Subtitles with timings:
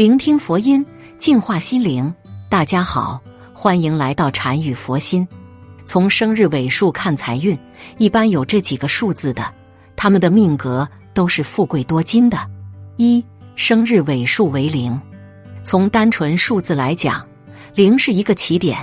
[0.00, 0.82] 聆听佛音，
[1.18, 2.10] 净化心灵。
[2.48, 3.20] 大家好，
[3.52, 5.28] 欢迎来到禅语佛心。
[5.84, 7.54] 从生日尾数看财运，
[7.98, 9.44] 一般有这几个数字的，
[9.96, 12.38] 他们的命格都是富贵多金的。
[12.96, 13.22] 一
[13.56, 14.98] 生日尾数为零，
[15.64, 17.22] 从单纯数字来讲，
[17.74, 18.78] 零是一个起点，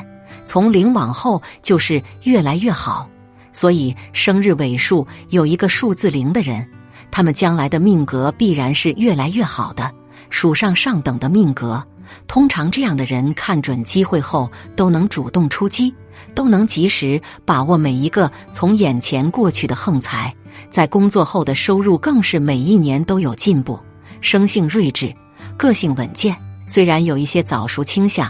[0.45, 3.09] 从零往后就是越来越好。
[3.51, 6.69] 所以生日尾数有一个数字零的人，
[7.09, 9.91] 他们将来的命格必然是越来越好的。
[10.29, 11.83] 属上上等的命格，
[12.27, 15.93] 通常这样的人看准机会后都能主动出击，
[16.33, 20.33] 都能及时把握每一个从眼前过去的横财。
[20.69, 23.79] 在工作后的收入更是每一年都有进步，
[24.21, 25.13] 生性睿智，
[25.55, 26.35] 个性稳健。
[26.67, 28.29] 虽然有一些早熟倾向，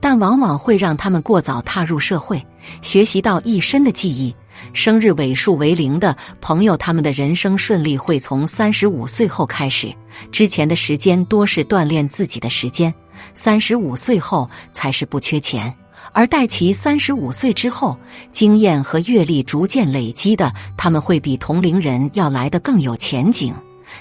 [0.00, 2.44] 但往往会让他们过早踏入社会，
[2.82, 4.34] 学习到一身的技艺。
[4.72, 9.94] 生日尾数为零的朋友，他们的人生顺利会从三十五岁后开始。
[10.30, 12.92] 之前的时间多是锻炼自己的时间，
[13.34, 15.74] 三十五岁后才是不缺钱。
[16.12, 17.96] 而待其三十五岁之后，
[18.32, 23.54] 经验和阅历逐渐累积的，他们会比同龄人要来的更有前景。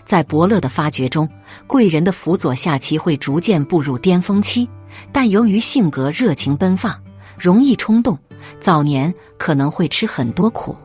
[0.05, 1.27] 在伯乐的发掘中，
[1.65, 4.67] 贵人的辅佐下，其会逐渐步入巅峰期。
[5.11, 6.95] 但由于性格热情奔放，
[7.37, 8.17] 容易冲动。
[8.59, 10.75] 早年可能会吃很多苦，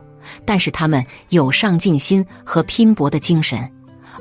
[0.45, 3.71] 但是他们有上进心和拼搏的精神，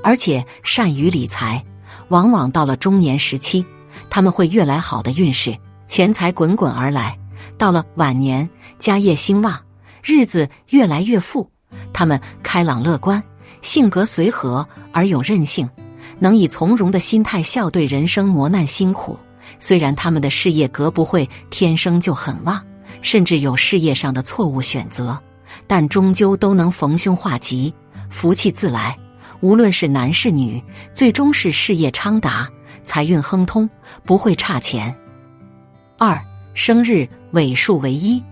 [0.02, 1.62] 而且善于理财。
[2.08, 3.64] 往往到了中年时期，
[4.10, 7.18] 他们会越来好的运势，钱财滚滚而来。
[7.56, 8.48] 到了晚年，
[8.78, 9.58] 家业兴旺，
[10.02, 11.48] 日子越来越富。
[11.92, 13.22] 他们开朗乐观，
[13.62, 15.68] 性格随和而有韧性，
[16.18, 19.18] 能以从容的心态笑对人生磨难辛苦。
[19.58, 22.62] 虽然他们的事业格不会天生就很旺。
[23.02, 25.18] 甚至有事业上的错误选择，
[25.66, 27.74] 但终究都能逢凶化吉，
[28.08, 28.96] 福气自来。
[29.40, 30.62] 无论是男是女，
[30.94, 32.48] 最终是事业昌达，
[32.84, 33.68] 财运亨通，
[34.04, 34.94] 不会差钱。
[35.98, 36.18] 二
[36.54, 38.22] 生日尾数为一，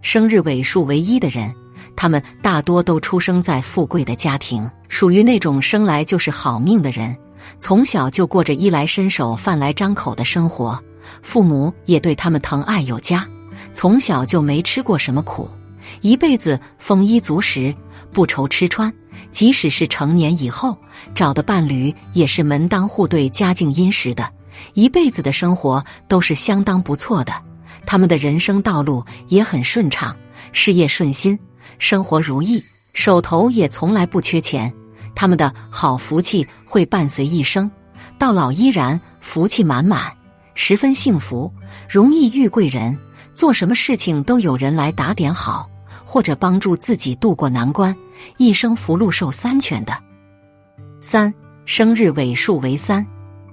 [0.00, 1.52] 生日尾数为一的人，
[1.96, 7.16] 他们大多都出生在富贵的家庭，属于那种生来就是好命的人，
[7.58, 10.80] 从小就过着衣来伸手、饭来张口的生活，
[11.20, 13.26] 父母也对他们疼爱有加。
[13.72, 15.48] 从小就没吃过什么苦，
[16.00, 17.74] 一辈子丰衣足食，
[18.12, 18.92] 不愁吃穿。
[19.32, 20.76] 即使是成年以后
[21.14, 24.28] 找的伴侣，也是门当户对、家境殷实的，
[24.74, 27.32] 一辈子的生活都是相当不错的。
[27.86, 30.16] 他们的人生道路也很顺畅，
[30.52, 31.38] 事业顺心，
[31.78, 34.72] 生活如意，手头也从来不缺钱。
[35.14, 37.70] 他们的好福气会伴随一生，
[38.18, 40.12] 到老依然福气满满，
[40.54, 41.52] 十分幸福，
[41.88, 42.96] 容易遇贵人。
[43.40, 45.66] 做什么事情都有人来打点好，
[46.04, 47.96] 或者帮助自己渡过难关，
[48.36, 49.94] 一生福禄寿三全的。
[51.00, 51.32] 三
[51.64, 53.02] 生日尾数为三，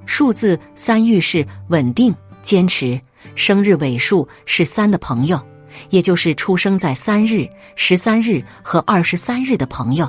[0.05, 2.99] 数字三预示稳定坚持。
[3.33, 5.41] 生日尾数是三的朋友，
[5.89, 7.47] 也就是出生在三日、
[7.77, 10.05] 十三日和二十三日的朋友，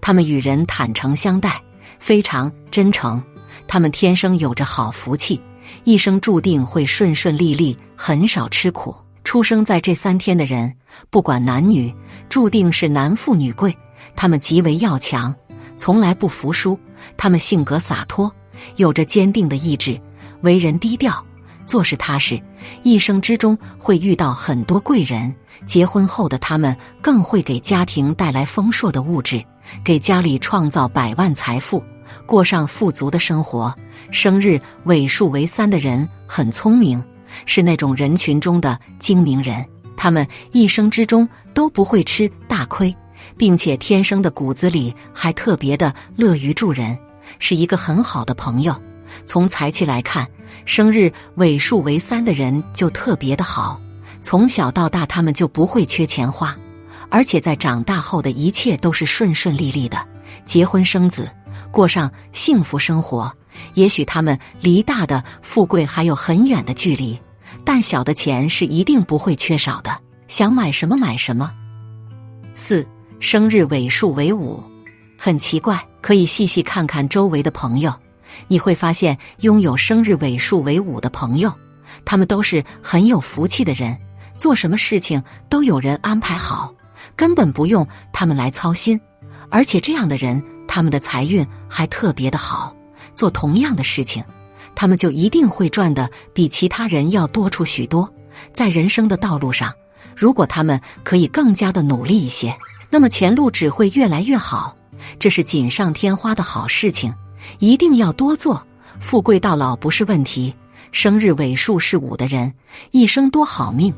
[0.00, 1.62] 他们与人坦诚相待，
[1.98, 3.22] 非常真诚。
[3.66, 5.38] 他们天生有着好福气，
[5.84, 8.96] 一生注定会顺顺利利，很少吃苦。
[9.28, 10.74] 出生在这三天的人，
[11.10, 11.94] 不管男女，
[12.30, 13.76] 注定是男富女贵。
[14.16, 15.34] 他们极为要强，
[15.76, 16.80] 从来不服输。
[17.14, 18.32] 他们性格洒脱，
[18.76, 20.00] 有着坚定的意志，
[20.40, 21.22] 为人低调，
[21.66, 22.40] 做事踏实。
[22.82, 25.36] 一生之中会遇到很多贵人。
[25.66, 29.44] 结婚后的他们更会给家庭带来丰硕的物质，
[29.84, 31.84] 给家里创造百万财富，
[32.24, 33.76] 过上富足的生活。
[34.10, 37.04] 生日尾数为三的人很聪明。
[37.46, 39.64] 是那种人群中的精明人，
[39.96, 42.94] 他们一生之中都不会吃大亏，
[43.36, 46.98] 并且天生的骨子里还特别的乐于助人，
[47.38, 48.74] 是一个很好的朋友。
[49.26, 50.26] 从财气来看，
[50.64, 53.80] 生日尾数为三的人就特别的好，
[54.20, 56.56] 从小到大他们就不会缺钱花，
[57.08, 59.98] 而且在长大后的一切都是顺顺利利的，
[60.44, 61.30] 结婚生子，
[61.70, 63.32] 过上幸福生活。
[63.74, 67.18] 也许他们离大的富贵还有很远的距离。
[67.64, 69.90] 但小的钱是一定不会缺少的，
[70.26, 71.52] 想买什么买什么。
[72.54, 72.86] 四
[73.20, 74.62] 生日尾数为五，
[75.18, 77.92] 很奇怪，可以细细看看周围的朋友，
[78.46, 81.52] 你会发现拥有生日尾数为五的朋友，
[82.04, 83.98] 他们都是很有福气的人，
[84.36, 86.72] 做什么事情都有人安排好，
[87.16, 88.98] 根本不用他们来操心。
[89.50, 92.74] 而且这样的人，他们的财运还特别的好，
[93.18, 94.22] 做同样的事情。
[94.76, 98.08] 他们就一定会赚的比其他人要多出许多。
[98.52, 99.74] 在人生的道路上，
[100.16, 102.56] 如果他们可以更加的努力一些，
[102.88, 104.76] 那么前路只会越来越好。
[105.18, 107.12] 这是锦上添花的好事情，
[107.58, 108.64] 一定要多做，
[109.00, 110.54] 富贵到老不是问题。
[110.92, 112.54] 生日尾数是五的人，
[112.92, 113.92] 一生多好命。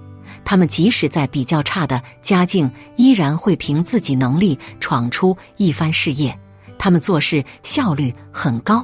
[0.45, 6.37] 他们即使在比较差的家境，依然会凭自己能力闯出一番事业。
[6.79, 8.83] 他们做事效率很高，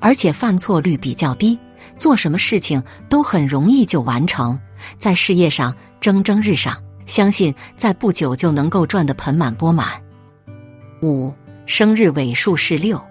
[0.00, 1.58] 而且犯错率比较低，
[1.96, 4.58] 做什么事情都很容易就完成，
[4.98, 6.76] 在事业上蒸蒸日上。
[7.06, 9.88] 相信在不久就能够赚得盆满钵满。
[11.00, 11.32] 五
[11.64, 13.02] 生日尾数是六，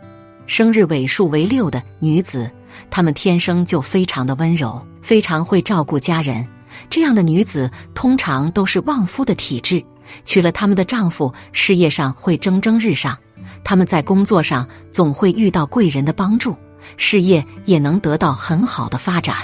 [0.45, 2.51] 生日尾数为六的女子，
[2.91, 6.47] 她们天生就非常的温柔，非常会照顾家人。
[6.91, 9.83] 这样的女子通常都是旺夫的体质，
[10.25, 13.17] 娶了他们的丈夫，事业上会蒸蒸日上。
[13.63, 16.55] 他们在工作上总会遇到贵人的帮助，
[16.95, 19.35] 事业也能得到很好的发展。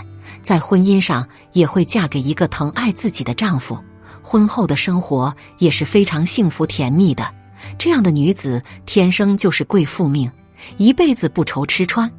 [0.42, 3.78] 在婚姻上也会嫁给一个疼爱自己的丈夫。
[4.22, 7.25] 婚后的生活也是非常幸福甜蜜的。
[7.78, 10.30] 这样的女子天生就是贵妇命，
[10.78, 12.10] 一辈子不愁吃穿。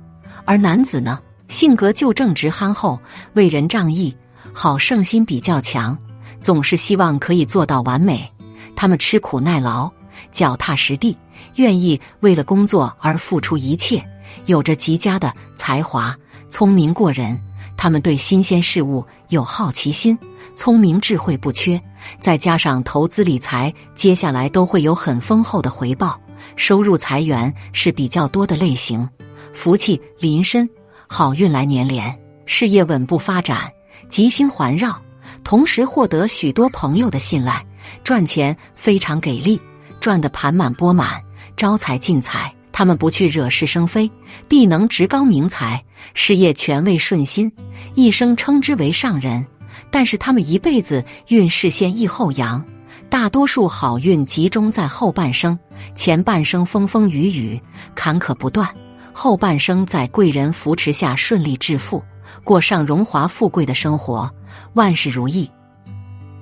[0.44, 2.98] 而男子呢，性格就正直憨厚，
[3.34, 4.14] 为人仗义，
[4.52, 5.96] 好胜心比较强，
[6.40, 8.30] 总是希望可以做到完美。
[8.74, 9.90] 他们吃苦耐劳，
[10.32, 11.16] 脚踏实地，
[11.56, 14.02] 愿意为了工作而付出一切，
[14.46, 16.16] 有着极佳的才华，
[16.48, 17.40] 聪明过人。
[17.76, 20.16] 他们对新鲜事物有好奇心。
[20.56, 21.80] 聪明智慧不缺，
[22.20, 26.18] 再加上投资理财，接下来都会有很丰厚的回报，
[26.54, 29.08] 收入财源是比较多的类型，
[29.52, 30.70] 福气临身，
[31.08, 32.16] 好运来年连，
[32.46, 33.68] 事业稳步发展，
[34.08, 34.96] 吉星环绕，
[35.42, 37.60] 同时获得许多朋友的信赖，
[38.04, 39.60] 赚钱非常给力，
[39.98, 41.20] 赚得盘满钵满，
[41.56, 42.54] 招财进财。
[42.76, 44.10] 他们不去惹是生非，
[44.48, 45.80] 必能职高名才，
[46.12, 47.50] 事业权位顺心，
[47.94, 49.46] 一生称之为上人。
[49.92, 52.62] 但是他们一辈子运势先抑后扬，
[53.08, 55.56] 大多数好运集中在后半生，
[55.94, 57.60] 前半生风风雨雨，
[57.94, 58.66] 坎坷不断；
[59.12, 62.02] 后半生在贵人扶持下顺利致富，
[62.42, 64.28] 过上荣华富贵的生活，
[64.72, 65.48] 万事如意。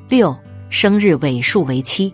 [0.08, 0.35] 六
[0.70, 2.11] 生日尾数为七，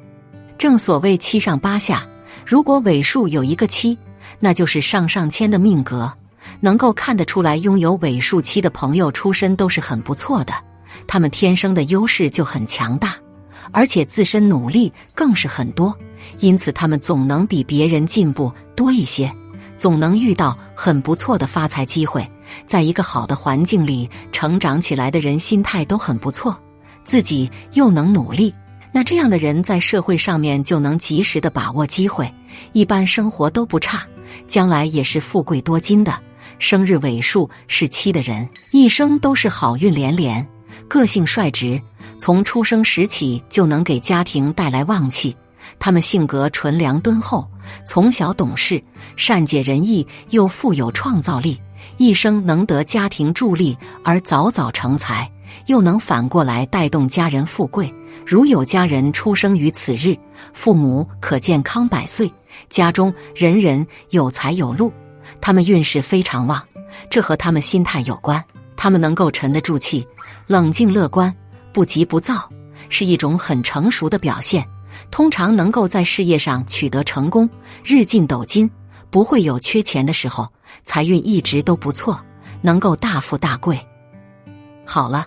[0.58, 2.04] 正所谓七上八下，
[2.44, 3.96] 如果尾数有一个七，
[4.40, 6.12] 那就是上上签的命格，
[6.60, 10.52] 能够看得出来，拥有尾数七的朋友出身都是很不错的。
[11.06, 13.14] 他们天生的优势就很强大，
[13.70, 15.96] 而且自身努力更是很多，
[16.40, 19.32] 因此他们总能比别人进步多一些，
[19.76, 22.28] 总能遇到很不错的发财机会。
[22.66, 26.58] 在一个好的环境里成长起来的人，心态都很不错，
[27.04, 28.52] 自己又能努力，
[28.90, 32.32] 那这样的人在社会上面就能及时的把握机会，
[32.72, 34.02] 一般生活都不差，
[34.46, 36.14] 将来也是富贵多金的。
[36.58, 40.46] 生日尾数是七的人，一生都是好运连连。
[40.88, 41.80] 个性率直，
[42.18, 45.36] 从出生时起就能给家庭带来旺气。
[45.78, 47.46] 他们性格纯良敦厚，
[47.86, 48.82] 从小懂事，
[49.16, 51.60] 善解人意，又富有创造力，
[51.98, 55.30] 一生能得家庭助力而早早成才，
[55.66, 57.92] 又能反过来带动家人富贵。
[58.26, 60.16] 如有家人出生于此日，
[60.52, 62.32] 父母可健康百岁，
[62.68, 64.92] 家中人人有财有路，
[65.40, 66.62] 他们运势非常旺。
[67.10, 68.42] 这和他们心态有关。
[68.76, 70.06] 他们能够沉得住气，
[70.46, 71.34] 冷静乐观，
[71.72, 72.48] 不急不躁，
[72.88, 74.64] 是一种很成熟的表现。
[75.10, 77.50] 通常能够在事业上取得成功，
[77.82, 78.70] 日进斗金，
[79.10, 80.46] 不会有缺钱的时候，
[80.84, 82.20] 财运一直都不错，
[82.62, 83.78] 能够大富大贵。
[84.84, 85.26] 好了，